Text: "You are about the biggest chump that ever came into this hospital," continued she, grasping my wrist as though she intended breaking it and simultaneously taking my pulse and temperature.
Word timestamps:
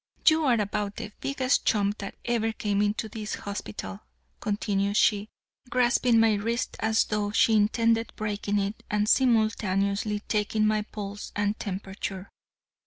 "You 0.27 0.45
are 0.45 0.59
about 0.59 0.95
the 0.95 1.11
biggest 1.21 1.63
chump 1.63 1.99
that 1.99 2.15
ever 2.25 2.51
came 2.53 2.81
into 2.81 3.07
this 3.07 3.35
hospital," 3.35 3.99
continued 4.39 4.97
she, 4.97 5.29
grasping 5.69 6.19
my 6.19 6.33
wrist 6.33 6.75
as 6.79 7.03
though 7.03 7.29
she 7.29 7.53
intended 7.53 8.11
breaking 8.15 8.57
it 8.57 8.83
and 8.89 9.07
simultaneously 9.07 10.21
taking 10.27 10.65
my 10.65 10.81
pulse 10.81 11.31
and 11.35 11.59
temperature. 11.59 12.31